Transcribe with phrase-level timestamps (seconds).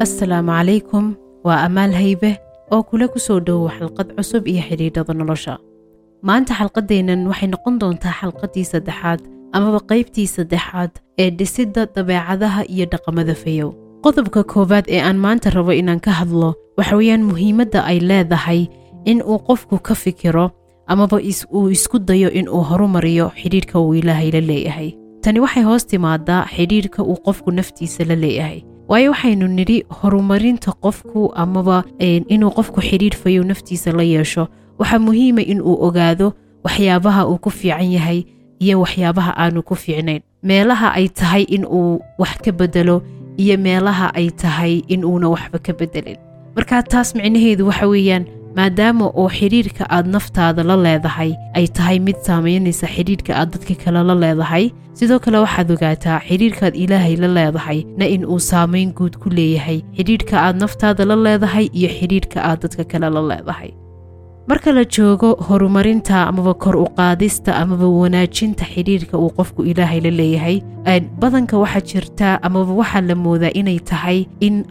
[0.00, 2.38] assalaamu calaykum waa amaal haybe
[2.72, 5.58] oo kula ku soo dhowow xalqad cusub iyo xidhiidhada nolosha.
[6.22, 9.20] Maanta xalqaddeennan waxay noqon doontaa xalqaddii saddexaad
[9.52, 13.70] amaba qaybtii saddexaad ee dhisidda dabeecadaha iyo dhaqamada fayow
[14.04, 18.66] qodobka koowaad ee aan maanta rabo inaan ka hadlo waxa weeyaan muhiimadda ay leedahay
[19.04, 20.50] in uu qofku ka fikiro
[20.86, 21.16] amaba
[21.52, 24.90] uu isku dayo in uu horumariyo xidhiidhka uu ilaahay la leeyahay.
[25.22, 31.32] Tani waxay hoos timaadaa xidhiidhka uu qofku naftiisa la leeyahay waayo waxaynu nidhi horumarinta qofku
[31.34, 31.84] amaba
[32.34, 34.48] inuu qofku xidhiidh fayow naftiisa la yeesho.
[34.78, 36.32] Waxaa muhiima in uu ogaado
[36.64, 38.24] waxyaabaha uu ku fiican yahay
[38.60, 40.22] iyo waxyaabaha aanu ku fiicnayn.
[40.42, 43.02] Meelaha ay tahay in uu wax ka bedelo
[43.36, 46.16] iyo meelaha ay tahay in uuna waxba ka bedelin
[46.56, 48.24] markaa taas micnaheedu waxa weeyaan
[48.58, 54.00] maadaama oo xidhiidhka aad naftaada la leedahay ay tahay mid saamaynaysa xidhiidhka aad dadka kale
[54.10, 54.64] la leedahay.
[54.98, 59.78] Sidoo kale waxaad ogaataa xidhiidhkaad ilaahay la leedahay na in uu saamayn guud ku leeyahay.
[59.96, 63.70] Xidhiidhka aad naftaada la leedahay iyo xidhiidhka aad dadka kale la leedahay
[64.46, 70.10] marka la joogo horumarinta amaba kor u qaadista amaba wanaajinta xidhiidhka uu qofku ilaahay la
[70.10, 70.60] leeyahay.
[71.20, 74.64] Badanka waxaa jirta amaba waxaa la moodaa inay tahay in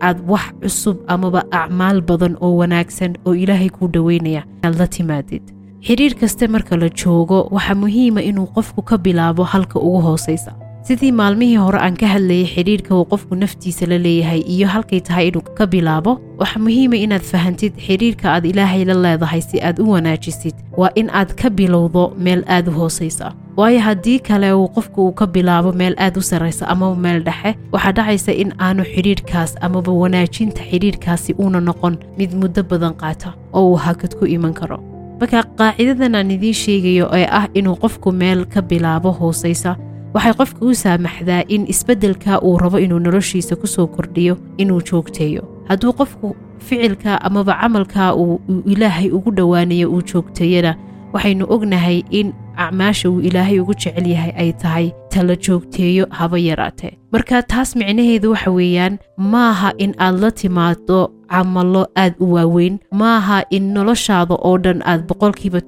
[0.00, 5.42] aad wax cusub amaba acmaal badan oo wanaagsan oo ilaahay kuu dhoweynaya aad la timaadid.
[5.86, 10.52] Xidhiidh kaste marka la joogo waxaa muhiima inuu qofku ka bilaabo halka ugu hoosaysa
[10.86, 15.28] sidii maalmihii hore aan ka hadlayay xidhiidhka uu qofku naftiisa la leeyahay iyo halkay tahay
[15.28, 19.88] inuu ka bilaabo waxaa muhiima inaad fahantid xidhiidhka aad ilaahay la leedahay si aad u
[19.94, 23.32] wanaajisid waa in aad ka bilowdo meel aad u hoosaysa.
[23.56, 27.54] Waayo haddii kale uu qofku uu ka bilaabo meel aad u sarraysa amaba meel dhexe
[27.72, 33.64] waxaa dhacaysa in aanu xidhiidhkaas amaba wanaajinta xidhiidhkaasi uuna noqon mid muddo badan qaata oo
[33.70, 34.78] uu hakad ku iman karo.
[35.20, 39.76] Marka qaacidadan aan idiin sheegayo ee ah inuu qofku meel ka bilaabo hoosaysa
[40.16, 45.42] waxay qofka u saamaxdaa in isbeddelka uu rabo inuu noloshiisa ku soo kordhiyo inuu joogteeyo.
[45.68, 46.36] Hadduu qofku
[46.66, 48.40] ficilka amaba camalka uu
[48.72, 50.72] ilaahay ugu dhowaanayo uu joogteeyana
[51.12, 56.92] waxaynu ognahay in acmaasha uu ilaahay ugu jecel yahay ay tahay tala joogteeyo haba yaraatee.
[57.12, 63.42] Marka taas micnaheedu waxa weeyaan maaha in aad la timaado camallo aad u waaweyn maaha
[63.50, 65.60] in noloshaada oo dhan aad boqolkiiba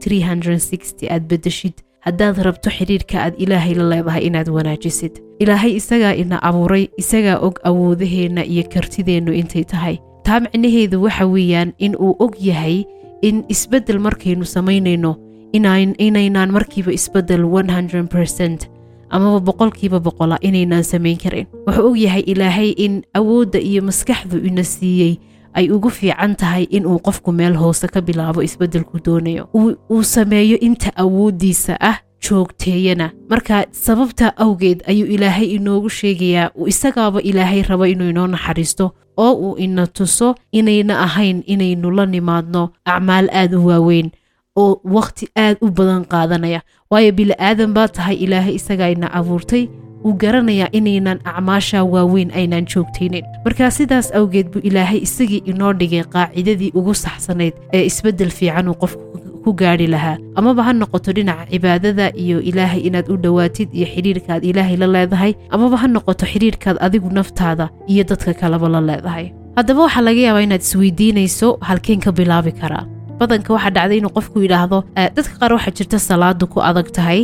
[1.10, 1.72] aad bedeshid
[2.08, 5.14] haddaad rabto xidhiidhka aad ilaahay la leedahay inaad wanaajisid.
[5.41, 9.96] Ilaahay isagaa ina abuuray isagaa og awoodaheenna iyo kartideennu intay tahay.
[10.24, 12.84] Taa micnaheedu waxa weeyaan in uu og yahay
[13.22, 15.16] in isbeddel markaynu samaynayno
[15.52, 17.44] inaynaan markiiba isbeddel
[19.10, 21.46] amaba boqolkiiba boqola inaynaan samayn karin.
[21.66, 25.16] Wuxuu og yahay ilaahay in awoodda iyo maskaxdu ina siiyey
[25.54, 29.48] ay ugu fiican tahay inuu qofku meel hoose ka bilaabo isbeddelku doonayo.
[29.91, 33.10] Uu sameeyo inta awooddiisa ah joogteeyana.
[33.31, 39.32] Marka sababta awgeed ayuu ilaahay inoogu sheegayaa uu isagaaba ilaahay rabo inuu inoo naxariisto oo
[39.34, 44.10] uu ina tuso inayna ahayn inaynu la nimaadno acmaal aad u waaweyn
[44.56, 46.60] oo wakhti aad u badan qaadanaya.
[46.91, 49.69] Waayo bili'aadan baa tahay ilaahay isagaa ina abuurtay
[50.04, 56.04] wuu garanayaa inaynan acmaasha waaweyn aynaan joogtaynin markaa sidaas awgeed buu ilaahay isagii inoo dhigay
[56.14, 59.04] qaacidadii ugu saxsanayd ee isbeddel fiican uu qofku
[59.44, 60.16] ku gaadhi lahaa.
[60.41, 65.32] Amaba ha noqoto dhinaca cibaadada iyo ilaahay inaad u dhowaatid iyo xidhiidhkaad ilaahay la leedahay
[65.56, 69.26] amaba ha noqoto xidhiidhkaad adigu naftaada iyo dadka kaleba la leedahay.
[69.58, 72.84] Haddaba waxaa laga yaabaa inaad isweydiinayso halkeen ka bilaabi karaa.
[73.20, 74.78] Badanka waxaa dhacday inuu qofku yidhaahdo
[75.16, 77.20] dadka qaar waxaa jirta salaadu ku adag tahay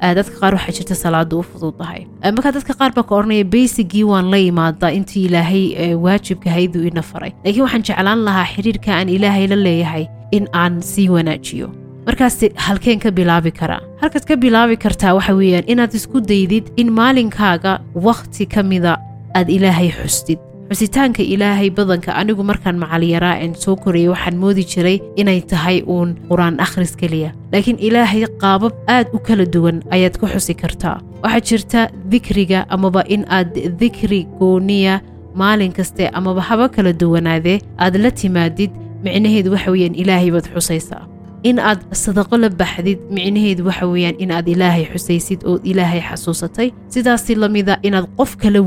[0.00, 2.02] dadka qaar waxaa jirta salaadu u fudud tahay
[2.36, 7.02] markaa dadka qaar baa ka odhanaya baysigii waan la imaadaa intii ilaahay waajibka hayduu ina
[7.10, 7.32] faray.
[7.44, 10.04] Laakiin waxaan jeclaan lahaa xidhiidhka aan ilaahay la leeyahay
[10.38, 11.68] in aan sii wanaajiyo.
[12.06, 16.88] Markaas halkeen ka bilaabi karaa halkaad ka bilaabi kartaa waxa weeyaan inaad isku daydid in
[16.98, 17.72] maalinkaaga
[18.08, 18.94] wakhti ka mida
[19.38, 20.38] aad ilaahay xustid
[20.70, 26.10] xusitaanka ilaahay badanka anigu markaan macalyaraa aan soo korayay waxaan moodi jiray inay tahay uun
[26.28, 27.30] qur'aan akhris keliya.
[27.52, 31.00] Laakiin ilaahay qaabab aad u kala duwan ayaad ku xusi kartaa.
[31.24, 31.80] Waxaa jirta
[32.12, 35.00] dikriga amaba in aad dikri gooniya
[35.34, 38.70] maalin kaste amaba haba kala duwanaadee aad la timaadid
[39.04, 41.02] micnaheedu waxa weeyaan ilaahay baad xusaysaa
[41.42, 46.72] in aad sadaqo la baxdid micnaheedu waxa weeyaan in aad ilaahay xusaysid ood ilaahay xasuusatay.
[46.94, 48.60] Sidaasi lamida inaad qof kala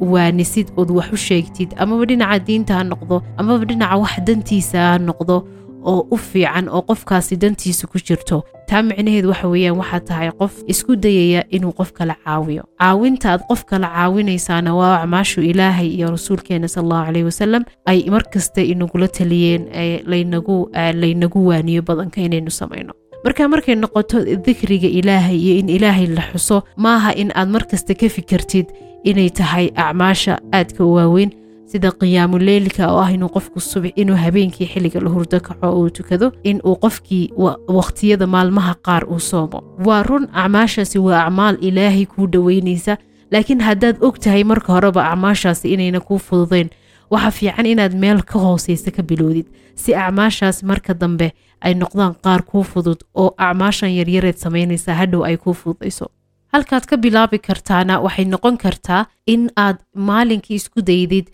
[0.00, 4.98] waanisid ood wax u sheegtid amaba dhinaca diinta ha noqdo amaba dhinaca wax dantiisa ha
[4.98, 5.36] noqdo
[5.84, 8.42] oo u fiican oo qofkaasi dantiisa ku jirto.
[8.68, 12.62] Taa micnaheedu waxa weeyaan waxaa tahay qof isku dayaya inuu qof kala caawiyo.
[12.80, 18.04] Caawinta aad qof kala caawinaysaana waa acmaashu ilaahay iyo rasuulkeena sal allahu caleyhi wasalam ay
[18.10, 19.62] markasta inagula taliyeen
[20.06, 22.92] laynagu laynagu waaniyo badanka inaynu samayno.
[23.24, 28.08] Marka markay noqoto dikriga ilaahay iyo in ilaahay la xuso maaha in aad markasta ka
[28.08, 28.66] fikirtid
[29.04, 31.30] inay tahay acmaasha aadka u waaweyn
[31.70, 36.32] sida qiyaamuleylka oo ah inuu qofku subax inuu habeenkii xilliga la hurdo kaco uu tukado
[36.44, 37.30] in uu qofkii
[37.76, 39.58] waqtiyada maalmaha qaar uu soomo.
[39.86, 42.96] Waa run acmaashaasi waa acmaal ilaahay kuu dhoweynaysa
[43.30, 46.70] laakiin haddaad og tahay marka horeba acmaashaasi inayna kuu fududayn
[47.10, 52.42] waxa fiican inaad meel ka hooseysa ka bilowdid si acmaashaas marka dambe ay noqdaan qaar
[52.42, 56.06] kuu fudud oo acmaashan yaryareed samaynaysa hadhow ay kuu fududayso
[56.54, 59.00] halkaad ka bilaabi kartaana waxay noqon kartaa
[59.32, 59.78] in aad
[60.08, 61.26] maalinkii isku daydid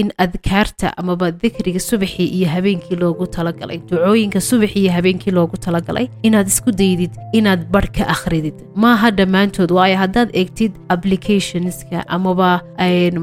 [0.00, 6.06] in adkaarta amaba dikriga subaxii iyo habeenkii loogu talagalay ducooyinka subaxii iyo habeenkii loogu talagalay
[6.28, 12.50] inaad isku daydid inaad barh ka akhridid maaha dhammaantood waayo haddaad eegtid applicationska amaba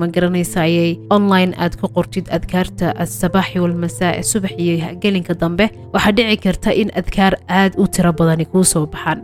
[0.04, 6.38] ma garanaysayay online aad ku qortid adkaarta asabaaxi walmasaa subax iyo gelinka dambe waxaa dhici
[6.48, 9.20] karta in adkaar aad u tiro badani kuu soo baxaan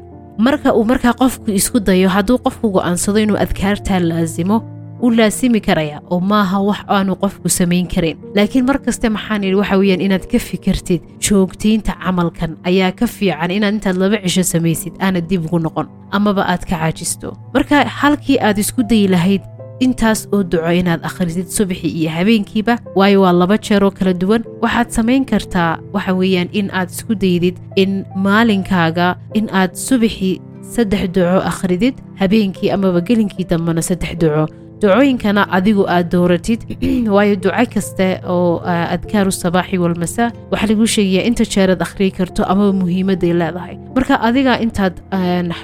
[0.46, 4.58] marka uu markaa qofku isku dayo hadduu qofku go'aansado inuu adkaartaa laasimo
[5.06, 8.18] u laasimi karaya oo maaha wax aanu qofku samayn karin.
[8.38, 13.52] Laakiin mar kaste maxaan idhi waxa weeyaan inaad ka fikirtid joogtaynta camalkan ayaa ka fiican
[13.58, 15.88] inaad intaad laba cisho samaysid aanad dib ugu noqon
[16.18, 17.30] amaba aad ka caajisto.
[17.54, 19.42] Marka halkii aad isku dayi lahayd
[19.80, 24.44] intaas oo duco inaad akhrisid subaxii iyo habeenkiiba waayo waa laba jeeroo kala duwan.
[24.64, 30.42] Waxaad samayn kartaa waxa weeyaan in aad isku daydid in maalinkaaga in aad subaxii
[30.76, 34.48] saddex duco akhridid habeenkii amaba gelinkii dambena saddex duco.
[34.82, 36.62] Ducooyinkana adigu aad dooratid.
[37.16, 38.62] Waayo duco kaste oo
[38.96, 43.76] adkaaru sabaaxi walmasaa waxaa laguu sheegayaa inta jeeraad akhriyi karto amaba muhiimadday leedahay.
[43.96, 44.96] Marka adiga intaad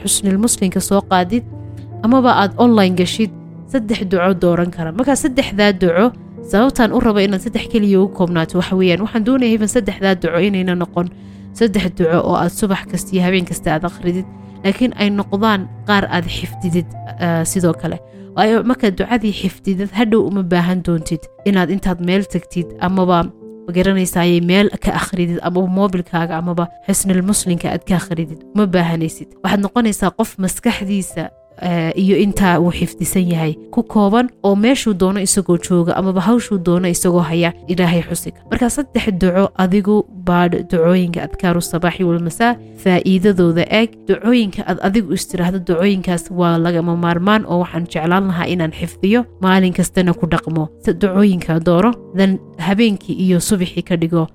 [0.01, 1.43] xusnilmuslimka soo qaadid
[2.03, 3.31] amaba aad online gashid
[3.71, 4.91] saddex duco dooran kara.
[4.91, 6.05] Markaa saddexdaa duco
[6.51, 9.01] sababtaan u raba inaad saddex keliya ugu koobnaato waxa weeyaan.
[9.05, 11.07] Waxaan doonaya saddexdaa duco inayna noqon
[11.59, 14.25] saddex duco oo aad subax kasta iyo habeen kasta aad akhridid.
[14.63, 16.87] Laakiin ay noqdaan qaar aad xifdidid
[17.51, 17.97] sidoo kale.
[18.35, 23.17] Waayo markaad ducadii xifdidid hadhow uma baahan doontid inaad intaad meel tagtid amaba
[23.67, 28.39] magaranaysaayay meel ka akhridid amaba moobilkaaga amaba xusnil muslimka aad ka akhridid.
[28.53, 29.29] Uma baahanaysid.
[29.43, 31.23] Waxaad noqonaysaa qof maskaxdiisa
[31.95, 33.53] iyo intaa uu xifdisan yahay.
[33.71, 38.69] Ku kooban oo meeshuu doono isagoo jooga amaba hawshuu doono isagoo haya ilaahay xusiga marka
[38.69, 39.95] saddex duco adigu
[40.27, 43.89] baadh ducooyinka adkaaru sabaaxi walmasaa faa'iidadooda eeg.
[44.07, 49.73] Ducooyinka aad adigu istiraahdo ducooyinkaas waa lagama maarmaan oo waxaan jeclaan lahaa inaan xifdiyo maalin
[49.73, 50.67] kastana ku dhaqmo.
[51.01, 54.27] Ducooyinka dooro dan habeenkii iyo subaxii ka dhigo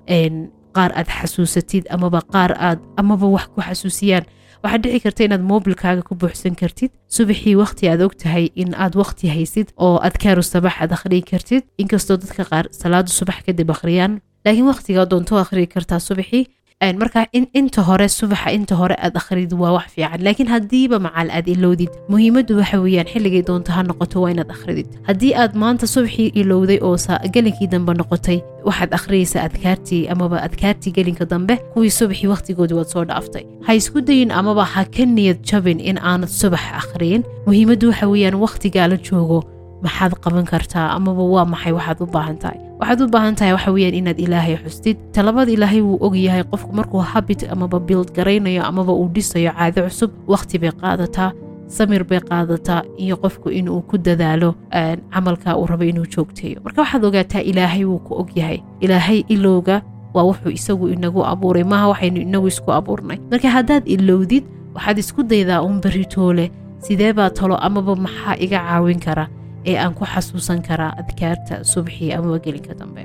[0.77, 4.25] qaar aad xasuusatid amaba qaar aad amaba wax ku xasuusiyaan
[4.63, 6.91] waxaad dhici karta inaad moobilkaaga ku buuxsan kartid.
[7.17, 11.63] Subaxii wakhti aad og tahay in aad wakhti haysid oo adkaaru sabax aad akhriyi kartid.
[11.83, 16.45] Inkastoo dadka qaar salaada subax kadib akhriyaan laakiin wakhtigaa doonto akhriyi kartaa subaxii
[16.81, 20.21] markaa inta hore subaxa inta hore aad akhrid waa wax fiican.
[20.25, 24.87] Laakiin haddiiba macal aad ilowdid muhiimaddu waxa weeyaan xilligay doonto ha noqoto waa inaad akhridid.
[25.09, 26.97] Haddii aad maanta subaxii ilowday oo
[27.35, 33.05] gelinkii dambe noqotay waxaad akhriyaysaa adkaartii amaba adkaartii gelinka dambe kuwii subaxii wakhtigoodii waad soo
[33.05, 33.45] dhaaftay.
[33.67, 37.23] Ha isku dayin amaba ha ka niyad jabin in aanad subax akhriyin.
[37.47, 39.45] Muhiimaddu waxa weeyaan wakhtigaa la joogo
[39.85, 41.73] maxaad qaban kartaa amaba waa maxay?
[41.79, 44.97] Waxaad u baahan tahay waxaad u baahan tahay waxa weeyaan inaad ilaahay xustid.
[45.13, 49.83] Talabada ilaahay wuu og yahay qofku markuu habit amaba bild garaynayo amaba uu dhisayo caado
[49.89, 51.33] cusub wakhti bay qaadataa
[51.77, 54.55] samir bay qaadataa iyo qofku inuu ku dadaalo
[55.13, 56.61] camalka uu rabo inuu joogteeyo.
[56.65, 58.59] Marka waxaad ogaataa ilaahay wuu ku og yahay.
[58.81, 59.83] Ilaahay ilowga
[60.15, 61.65] waa wuxuu isagu inagu abuuray.
[61.65, 63.19] Maaha waxaynu inagu isku abuurnay.
[63.31, 64.45] Marka haddaad ilowdid
[64.75, 66.51] waxaad isku daydaa uun beritoole
[66.85, 69.29] sidee baa talo amaba maxaa iga caawin kara
[69.71, 73.03] ee aan ku xasuusan karaa adkaarta subaxii amaba gelinka dambe.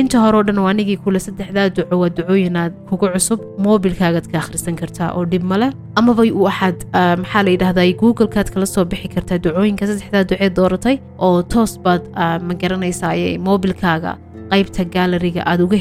[0.00, 4.76] Inta horeo dhan waa anigii kule saddexdaa duco waa ducooyinaad kugu cusub moobilkaagaad ka akhrisan
[4.80, 5.68] kartaa oo dhib male
[6.00, 6.78] amaba waxaad
[7.22, 12.02] maxaa la yidhahdaa googlekaad kala soo bixi kartaa ducooyinka saddexdaa ducee dooratay oo toos baad
[12.48, 14.12] ma garanaysaaye moobilkaaga
[14.52, 15.76] qaybta gaalariga aad uga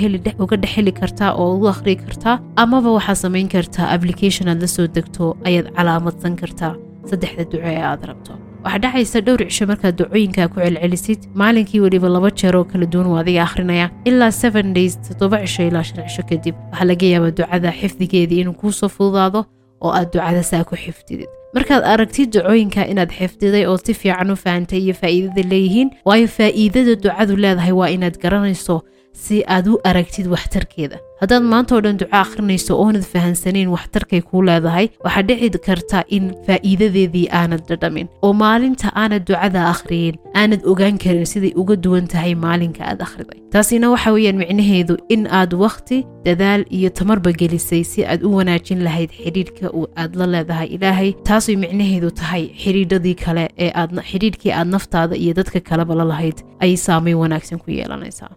[0.64, 4.88] dhex heli kartaa oo ugu akhriyi kartaa amaba waxaad samayn kartaa application aad la soo
[4.98, 6.74] degto ayaad calaamadsan kartaa
[7.10, 8.34] saddexda duco ee aad rabto
[8.64, 11.20] waxaa dhacaysa dhowr cisho markaad ducooyinkaa ku celcelisid.
[11.42, 13.90] Maalinkii weliba laba jeer oo kala duwan waa adiga akhrinaya.
[14.06, 18.54] Ilaa seven days toddoba cisho ilaa shan cisho kadib waxaa laga yaabaa ducada xifdigeedii inuu
[18.62, 19.46] kuu soo fududaado
[19.82, 24.36] oo aad ducada saa ku xifdidid markaad aragtid ducooyinka inaad xifdiday oo si fiican u
[24.44, 28.76] fahantay iyo faa'iidada leeyihiin waayo faa'iidada ducadu leedahay waa inaad garanayso
[29.24, 34.88] si aad u aragtid waxtarkeeda haddaad maanta dhan duco akhrinayso oonad fahansanayn waxtarkay kuu leedahay
[35.06, 41.26] waxaa dhici karta in faa'iidadeedii aanad dhadhamin oo maalinta aanad ducada akhriyin aanad ogaan karin
[41.34, 43.40] siday uga duwan tahay maalinka aad akhriday.
[43.54, 45.98] Taasina waxa weeyaan micnaheedu in aad wakhti
[46.28, 49.68] dadaal iyo tamarba gelisay si aad u wanaajin lahayd xidhiidhka
[50.02, 51.10] aad la leedahay ilaahay.
[51.30, 56.38] Taasay micnaheedu tahay xidhiidhadii kale ee aad xidhiidhkii aad naftaada iyo dadka kaleba la lahayd
[56.64, 58.32] ayay saameyn wanaagsan ku yeelanaysaa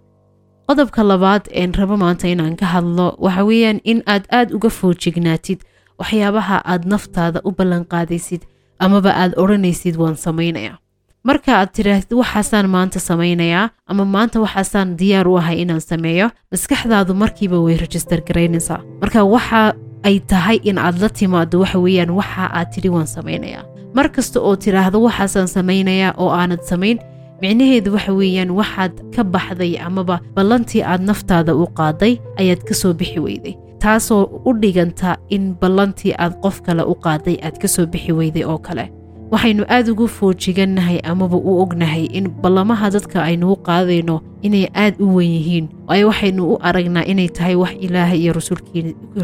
[0.68, 5.60] qodobka labaad een rabo maanta inaan ka hadlo waxa weeyaan in aad aad uga foojignaatid
[5.98, 8.42] waxyaabaha aad naftaada u ballanqaadaysid
[8.78, 10.78] amaba aad odhanaysid waan samaynayaa.
[11.28, 17.14] Marka aad tidhaahdid waxaasaan maanta samaynayaa ama maanta waxaasaan diyaar u ahay inaan sameeyo maskaxdaadu
[17.14, 18.80] markiiba way rejistar garaynaysaa.
[19.00, 19.74] Marka waxa
[20.08, 23.64] ay tahay in aad la timaado waxa weeyaan waxa aad tidhi waan samaynayaa.
[23.94, 26.98] Mar kasta oo tidhaahdo waxaasaan samaynayaa oo aanad samayn
[27.42, 32.92] micnaheedu waxa weeyaan waxaad ka baxday amaba ballantii aad naftaada u qaaday ayaad ka soo
[33.00, 33.54] bixi weyday.
[33.82, 38.44] Taasoo u dhiganta in ballantii aad qof kale u qaaday aad ka soo bixi weyday
[38.44, 38.84] oo kale
[39.32, 44.16] waxaynu aad ugu foojigannahay amaba u ognahay in ballamaha dadka aynu u qaadayno
[44.46, 48.32] inay aad u wen yihiin waayo waxaynu u aragnaa inay tahay wax ilaahay iyo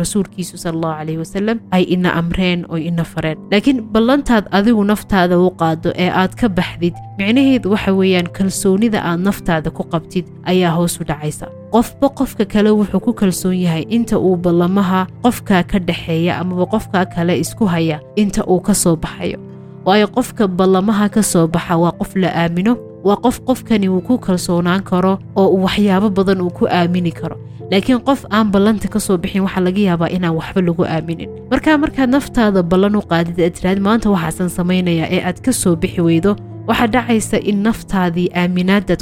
[0.02, 3.38] rasuulkiisu sala allahu caleyhi wasalam ay ina amreen oo ina fareen.
[3.52, 9.20] Laakiin ballantaad adigu naftaada u qaado ee aad ka baxdid micnaheedu waxa weeyaan kalsoonida aad
[9.28, 11.46] naftaada ku qabtid ayaa hoos u dhacaysa.
[11.74, 17.04] Qofba qofka kale wuxuu ku kalsoon yahay inta uu ballamaha qofkaa ka dhexeeya amaba qofkaa
[17.14, 19.38] kale isku haya inta uu ka soo baxayo
[19.86, 24.18] waayo qofka ballamaha ka soo baxa waa qof la aamino waa qof qofkani uu ku
[24.18, 27.36] kalsoonaan karo oo uu waxyaabo badan uu ku aamini karo.
[27.70, 31.28] Laakiin qof aan ballanta ka soo bixin waxaa laga yaabaa inaan waxba lagu aaminin.
[31.50, 35.76] Marka markaad naftaada ballan u qaadid aad tiraad maanta waxaasan samaynayaa ee aad ka soo
[35.76, 36.36] bixi weydo.
[36.68, 39.00] Waxaa dhacaysa in naftaadii aaminaadaad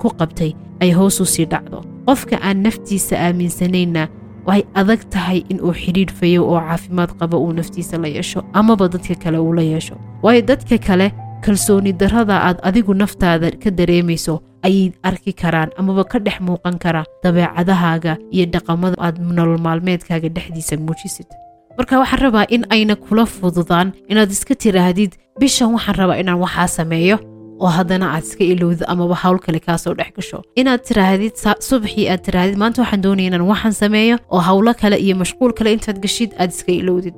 [0.00, 1.84] ku qabtay ay hoos u sii dhacdo.
[2.08, 4.08] Qofka aan naftiisa aaminsanayna
[4.48, 8.88] way adag tahay in uu xidhiidh fayo oo caafimaad qaba uu naftiisa la yeesho amaba
[8.88, 9.94] dadka kale uu la yeesho.
[10.22, 11.06] Waayo dadka kale
[11.44, 14.34] kalsooni darrada aad adigu naftaada ka dareemayso
[14.66, 20.76] ayay arki karaan amaba ka dhex muuqan kara dabeecadahaaga iyo dhaqamada aad nolol maalmeedkaaga dhexdiisa
[20.86, 21.26] muujisid.
[21.78, 26.66] Marka waxaan rabaa in ayna kula fududaan inaad iska tiraahdid bishan waxaan rabaa inaan waxaa
[26.78, 27.16] sameeyo
[27.62, 30.38] oo haddana aad iska ilowdo amaba hawl kale kaasoo dhex gasho.
[30.60, 31.34] Inaad tiraahdid
[31.70, 35.70] subaxii aad tiraahdid maanta waxaan doonaya inaan waxaan sameeyo oo hawlo kale iyo mashquul kale
[35.76, 37.16] intaad gashid aad iska ilowdid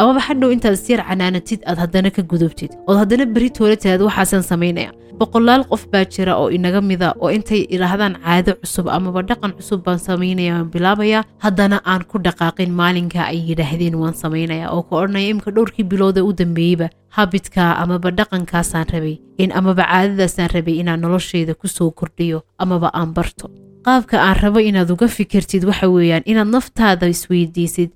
[0.00, 2.70] amaba hadhow intaad isyar canaanatid aad haddana ka gudubtid.
[2.88, 4.90] Ood haddana beri toola tiraad waxaasaan samaynaya
[5.20, 9.80] boqolaal qof baa jira oo inaga mida oo intay idhaahdaan caado cusub amaba dhaqan cusub
[9.86, 11.20] baan samaynaya waan bilaabaya.
[11.44, 16.24] Haddana aan ku dhaqaaqin maalinka ay yidhaahdeen waan samaynaya oo ka odhanaya imika dhowrkii biloodee
[16.28, 16.88] u dambeeyeyba.
[17.16, 23.12] Habidka amaba dhaqankaasaan rabay in amaba caadadaasaan rabay inaan noloshayda ku soo kordhiyo amaba aan
[23.16, 23.50] barto.
[23.86, 27.90] Qaabka aan rabo inaad uga fikirtid waxa weeyaan inaad naftaada isweydiisid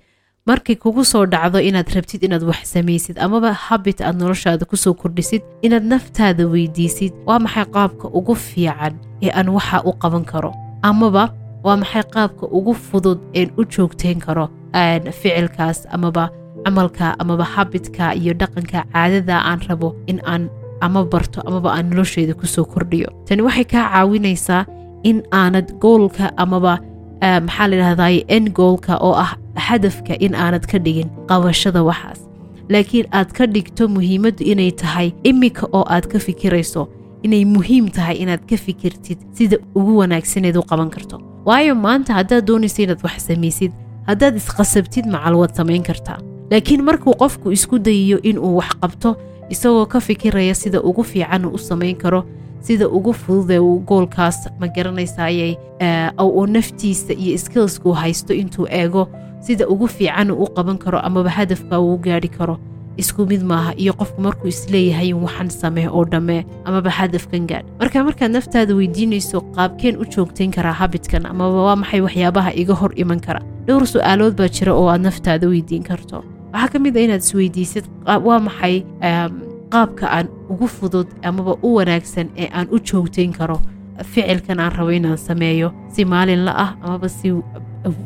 [0.46, 4.92] markay kugu soo dhacdo inaad rabtid inaad wax samaysid amaba habit aad noloshaada ku soo
[5.02, 10.50] kordhisid inaad naftaada weydiisid waa maxay qaabka ugu fiican ee aan waxa u qaban karo?
[10.88, 11.24] Amaba
[11.66, 14.48] waa maxay qaabka ugu fudud een u joogtayn karo?
[15.20, 16.24] Ficilkaas amaba
[16.64, 22.34] camalka amaba habitka iyo dhaqanka caadada aan rabo in aan ama barto amaba aan nolosheeda
[22.40, 23.08] ku soo kordhiyo.
[23.26, 24.66] Tani waxay kaa caawinaysaa
[25.08, 26.78] in aanad goolka amaba
[27.46, 32.20] maxaa layidhahday en goolka oo ah hadafka in aanad ka dhigin qabashada waxaas.
[32.68, 36.88] Laakiin aad ka dhigto muhiimaddu inay tahay iminka oo aad ka fikirayso
[37.22, 41.20] inay muhiim tahay inaad ka fikirtid sida ugu wanaagsaneed u qaban karto.
[41.44, 43.72] Waayo maanta haddaad doonaysa inaad wax samaysid
[44.08, 46.18] haddaad isqasabtid macal waad samayn kartaa.
[46.50, 49.16] Laakiin markuu qofku isku dayiyo inuu wax qabto
[49.50, 52.24] isagoo ka fikiraya sida ugu fiican u samayn karo
[52.66, 55.52] sida ugu fududee uu goolkaas ma garanaysayay
[56.24, 59.08] oo naftiisa iyo skillsku haysto intuu eego.
[59.46, 62.56] Sida ugu fiican u qaban karo amaba hadafka uu gaari karo
[62.96, 67.66] isku mid maaha iyo qofku markuu is leeyahay waxan samee oo dhammee amaba hadafkan gaadh.
[67.80, 72.92] Marka markaad naftaada weydiinayso qaabkeen u joogtayn karaa habitkan amaba waa maxay waxyaabaha iga hor
[72.96, 73.40] iman kara?
[73.66, 76.24] Dhowr su'aalood baa jira oo aad naftaada weydiin karto.
[76.52, 78.76] Waxaa ka mid a inaad isweydiisid waa maxay
[79.74, 83.56] qaabka aan ugu fudud amaba u wanaagsan ee aan u joogtayn karo
[84.12, 87.28] ficilkan aan rabo inaan sameeyo si maalinla ah amaba si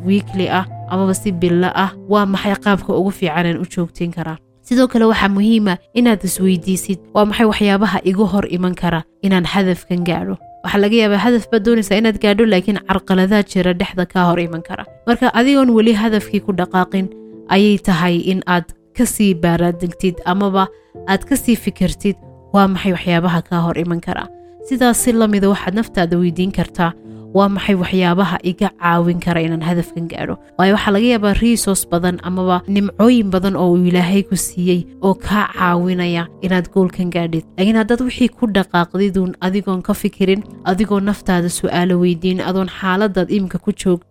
[0.07, 4.37] wiikli ah amaba si billa ah waa maxay qaabka ugu fiican u joogtayn karaa?
[4.67, 10.03] Sidoo kale waxaa muhiima inaad isweydiisid waa maxay waxyaabaha igu hor iman kara inaan hadafkan
[10.09, 10.35] gaadho?
[10.63, 14.61] Waxaa laga yaabaa hadaf baad doonaysaa inaad gaadho laakiin carqaladaad jira dhexda kaa hor iman
[14.67, 14.83] kara.
[15.07, 17.05] Marka adigoon weli hadafkii ku dhaqaaqin
[17.55, 18.65] ayay tahay in aad
[18.99, 20.63] ka sii baaraadegtid amaba
[21.11, 22.17] aad ka sii fikirtid
[22.53, 24.25] waa maxay waxyaabaha kaa hor iman kara?
[24.67, 26.91] Sidaas si lamida waxaad naftaada weydiin kartaa
[27.37, 30.35] waa maxay waxyaabaha iga caawin kara inaan hadafkan gaadho?
[30.57, 35.13] Waayo waxaa laga yaabaa resource badan amaba nimcooyin badan oo uu ilaahay ku siiyey oo
[35.13, 37.45] kaa caawinaya inaad goolkan gaadhid.
[37.57, 43.59] Laakiin haddaad wixii ku dhaqaaqdiduun adigoon ka fikirin adigoo naftaada su'aalo weydiin adoon xaaladaad iminka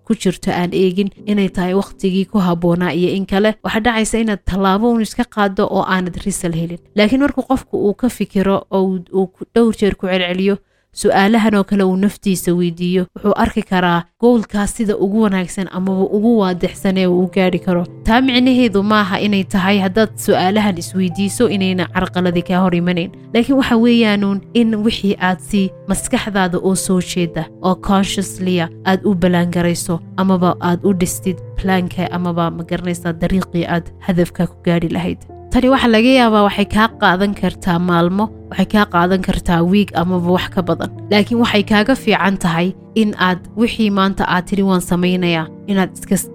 [0.07, 4.43] ku jirto aan eegin inay tahay wakhtigii ku habboonaa iyo in kale waxaa dhacaysa inaad
[4.47, 6.79] tallaabo uun iska qaado oo aanad risal helin.
[6.97, 10.57] Laakiin markuu qofku uu ka fikiro oo uu dhowr jeer ku celceliyo
[11.03, 13.07] su'aalahan oo kale uu naftiisa weydiiyo.
[13.17, 17.83] Wuxuu arki karaa goolkaas sida ugu wanaagsan amaba ugu waadixsan ee uu gaadhi karo.
[18.05, 23.77] Taa micnaheedu maaha inay tahay haddaad su'aalahan isweydiiso inayna carqaladi kaa hor imanayn laakiin waxa
[23.85, 30.55] weeyaanuun in wixii aad si maskaxdaada oo soo jeeda oo consciousliya aad u ballaangarayso amaba
[30.61, 35.19] aad u dhistid plaanka amaba ma garanaysaa dariiqii aad hadafka ku gaadhi lahayd
[35.53, 40.31] tani waxaa laga yaabaa waxay kaa qaadan kartaa maalmo waxay kaa qaadan kartaa wiig amaba
[40.37, 40.91] wax ka badan.
[41.11, 45.91] Laakiin waxay kaaga fiican tahay in aad wixii maanta aad tidhi waan samaynayaa inaad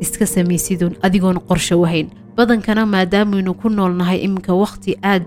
[0.06, 5.26] iska samaysidun adigoon qorsho wahayn badankana maadaamuynu ku noolnahay iminka wakhti aad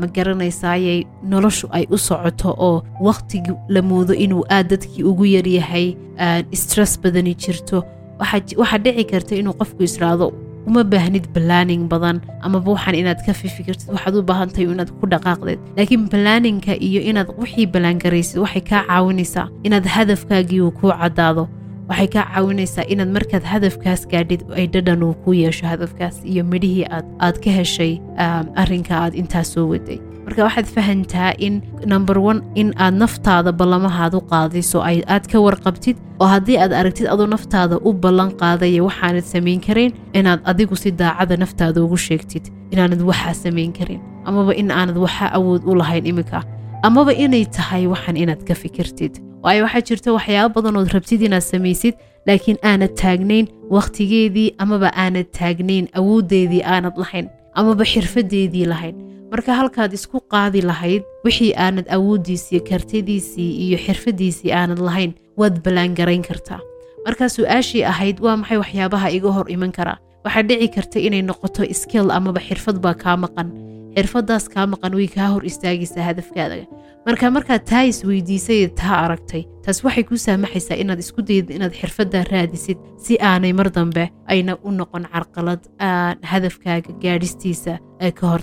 [0.00, 1.00] ma garanaysayay
[1.32, 2.78] noloshu ay u socoto oo
[3.08, 5.96] wakhtigii la moodo inuu aad dadkii ugu yaryahay
[6.62, 7.82] stress badani jirto
[8.20, 10.26] waxaa dhici karta inuu qofku israado
[10.68, 15.04] uma baahnid balaaning badan amaba waxaan inaad ka fifikirtid waxaad u baahan tahay inaad ku
[15.12, 15.60] dhaqaaqdeed.
[15.76, 21.44] Laakiin balaaninka iyo inaad wixii ballaangaraysid waxay kaa caawinaysaa inaad hadafkaagii uu kuu caddaado.
[21.90, 26.86] Waxay kaa caawinaysaa inaad markaad hadafkaas gaadhid ay dhadhan uu ku yeesho hadafkaas iyo midhihii
[26.96, 27.92] aad aad ka heshay
[28.62, 31.54] arrinka aad intaas soo waday marka waxaad fahantaa in
[31.92, 36.72] number one in aad naftaada ballamahaad u qaadayso ay aad ka warqabtid oo haddii aad
[36.80, 41.96] aragtid adoo naftaada u ballan qaadaya waxaanad samayn karin inaad adigu si daacada naftaada ugu
[42.06, 44.00] sheegtid inaanad waxaa samayn karin.
[44.28, 46.40] Amaba in aanad waxaa awood u lahayn iminka.
[46.88, 49.12] Amaba inay tahay waxaan inaad ka fikirtid.
[49.44, 51.94] Waayo waxaa jirta waxyaaba badanood rabtid inaad samaysid
[52.26, 57.26] laakiin aanad taagnayn wakhtigeedii amaba aanad taagnayn awooddeedii aanad lahayn
[57.60, 58.96] amaba xirfadeedii lahayn
[59.32, 66.22] marka halkaad isku qaadi lahayd wixii aanad awooddiisii kartidiisii iyo xirfadiisii aanad lahayn waad ballaangarayn
[66.28, 66.60] kartaa.
[67.06, 71.62] Markaa su'aashii ahayd waa maxay waxyaabaha iga hor iman karaa waxaa dhici karta inay noqoto
[71.82, 73.48] skill amaba xirfad baa kaa maqan.
[73.96, 76.66] Xirfadaas kaa maqan way kaa hor istaagaysaa hadafkaadaga.
[77.06, 79.42] Marka markaad taa isweydiisay taa aragtay.
[79.64, 84.52] Taas waxay kuu saamaxaysaa inaad isku dayid inaad xirfaddaa raadisid si aanay mar dambe ayna
[84.68, 85.62] u noqon carqalad
[86.32, 87.72] hadafkaaga gaadhistiisa
[88.18, 88.42] ka hor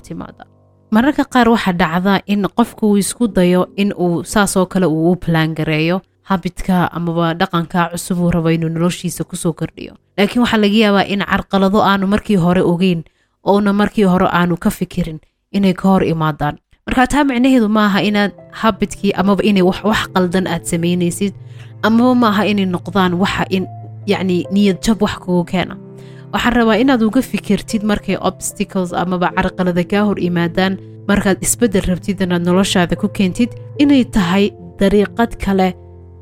[0.94, 5.16] mararka qaar waxaa dhacda in qofku uu isku dayo in uu saasoo kale uu u
[5.24, 9.94] plaangareeyo habidka amaba dhaqanka cusub uu rabo inuu noloshiisa ku soo kordhiyo.
[10.18, 13.04] Laakiin waxaa laga yaabaa in carqalado aanu markii hore ogeyn
[13.44, 15.20] oona markii hore aanu ka fikirin
[15.52, 16.56] inay ka hor imaadaan.
[16.88, 21.34] Marka taa micnaheedu maaha inaad habidkii amaba inay wax qaldan aad samaynaysid
[21.84, 23.68] amaba maaha inay noqdaan waxa in
[24.08, 25.76] yacni niyad jab wax kugu keena
[26.34, 30.74] waxaan rabaa inaad uga fikirtid markay obstacles amaba carqalada kaa hor imaadaan
[31.10, 33.52] markaad isbeddel rabtid inaad noloshaada ku keentid
[33.84, 34.46] inay tahay
[34.80, 35.70] dariiqad kale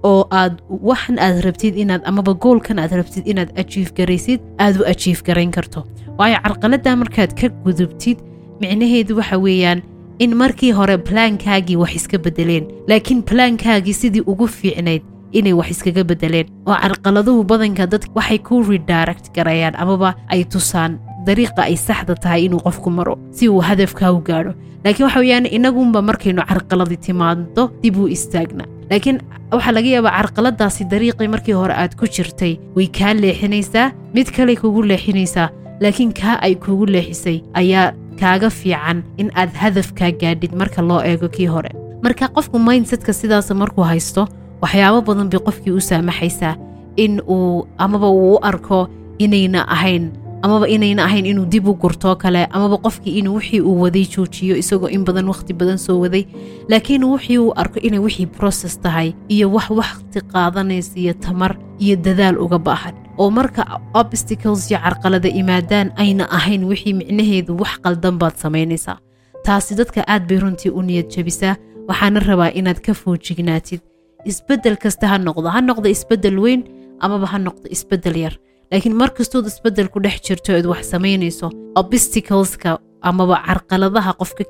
[0.09, 0.53] oo aad
[0.89, 5.51] waxan aad rabtid inaad amaba goolkan aad rabtid inaad ajiif garaysid aad u ajiif garayn
[5.57, 5.79] karto.
[6.17, 8.17] Waayo carqaladda markaad ka gudubtid
[8.61, 9.79] micnaheedu waxa weeyaan
[10.23, 15.01] in markii hore blaankaagii wax iska beddeleen laakiin blaankaagii sidii ugu fiicnayd
[15.37, 20.99] inay wax iskaga beddeleen oo carqaladuhu badanka dadka waxay ku redirect garayaan amaba ay tusaan
[21.27, 24.53] dariiqa ay saxda tahay inuu qofku maro si uu hadafkaa u gaadho.
[24.83, 28.65] Laakiin waxa weeyaan inagunba markaynu carqaladi timaado dib uu istaagna.
[28.89, 29.17] Laakiin
[29.53, 34.55] waxaa laga yaabaa carqaladaasi dariiqii markii hore aad ku jirtay way kaa leexinaysaa mid kale
[34.61, 35.49] kugu leexinaysaa.
[35.83, 41.29] Laakiin kaa ay kugu leexisay ayaa kaaga fiican in aad hadafkaa gaadhid marka loo eego
[41.29, 41.69] kii hore.
[42.03, 44.27] Marka qofku mindsetka sidaas markuu haysto
[44.61, 46.55] waxyaabo badan bay qofkii u saamaxaysaa
[46.95, 48.87] in uu amaba uu u arko
[49.19, 50.11] inayna ahayn
[50.43, 54.55] amaba inayna ahayn inuu dib u gurtoo kale amaba qofkii inuu wixii uu waday joojiyo
[54.57, 56.25] isagoo in badan wakhti badan soo waday.
[56.69, 61.95] Laakiin wixii uu arko inay wixii process tahay iyo wax wakhti qaadanaysa iyo tamar iyo
[61.95, 62.93] dadaal uga baahan.
[63.17, 68.97] Oo marka obstacles iyo carqalada imaadaan ayna ahayn wixii micnaheedu wax qaldan baad samaynaysaa.
[69.45, 71.55] Taasi dadka aad bay runtii u niyad jabisaa
[71.87, 73.81] waxaana rabaa inaad ka foojignaatid
[74.25, 76.61] isbeddel kasta ha noqdo ha noqdo isbeddel weyn
[76.99, 78.33] amaba ha noqdo isbeddel yar.
[78.71, 82.79] Laakiin mar kastood isbeddel ku dhex jirto eed wax samaynayso obstacleska
[83.09, 84.43] amaba carqaladaha qofka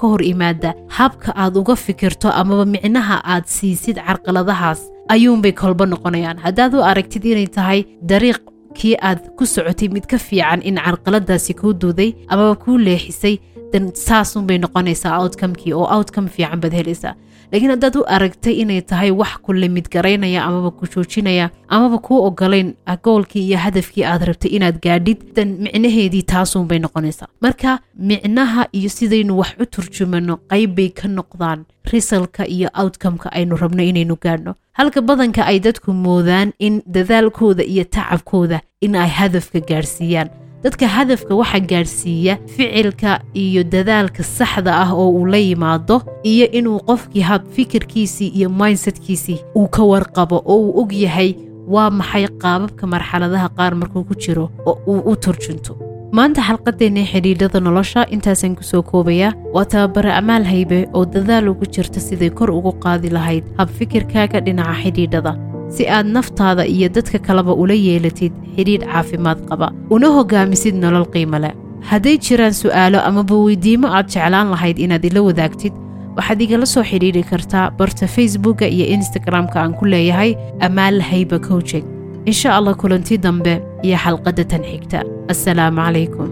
[0.00, 4.80] ka hor imaada habka aad uga fikirto amaba micnaha aad siisid carqaladahaas
[5.14, 6.38] ayuunbay kolba noqonayaan.
[6.44, 8.40] Haddaad u aragtid inay tahay dariiq
[8.78, 13.36] kii aad ku socotay mid ka fiican in carqaladaasi kuu duuday amaba kuu leexisay
[13.72, 17.14] dan saasunbay noqonaysaa outcomekii oo outcome fiican baad helaysaa.
[17.52, 22.18] Laakiin haddaad u aragtay inay tahay wax ku limid garaynaya amaba ku joojinaya amaba kuu
[22.26, 27.28] ogolayn goolkii iyo hadafkii aad rabtay inaad gaadhid dan micnaheedii taasuunbay noqonaysaa.
[27.40, 33.56] Marka micnaha iyo sidaynu wax u turjumano qayb bay ka noqdaan risalka iyo outcomeka aynu
[33.56, 34.54] rabno inaynu gaadhno.
[34.72, 40.28] Halka badanka ay dadku moodaan in dadaalkooda iyo tacabkooda in ay hadafka gaadhsiiyaan
[40.64, 43.10] dadka hadafka waxaa gaadhsiiya ficilka
[43.44, 45.96] iyo dadaalka saxda ah oo uu la yimaado
[46.32, 51.30] iyo inuu qofkii hab fikirkiisii iyo mindsetkiisii uu ka warqabo oo uu og yahay
[51.74, 55.76] waa maxay qaababka marxaladaha qaar markuu ku jiro oo uu u turjunto.
[56.16, 61.66] Maanta xalqadeenna xidhiidhada nolosha intaasaan ku soo koobayaa waa tababare amaal haybe oo dadaal ugu
[61.74, 65.32] jirta siday kor ugu qaadi lahayd hab fikirkaaga dhinaca xidhiidhada
[65.74, 69.68] si aad naftaada iyo dadka kaleba ula yeelatid xidhiidh caafimaad qaba.
[69.94, 71.54] Una hogaamisid nolol qiimo leh.
[71.90, 75.74] Hadday jiraan su'aalo amaba weydiimo aad jeclaan lahayd inaad ila wadaagtid
[76.16, 80.30] waxaad igala soo xidhiidhi kartaa barta facebooka iyo instagram-ka aan ku leeyahay
[80.66, 81.86] amaal hayba coaching.
[82.30, 83.54] Insha allah kulanti dambe
[83.86, 84.98] iyo xalqadda tan xigta
[85.32, 86.28] assalaamu calaykum